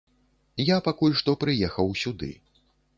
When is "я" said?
0.69-0.77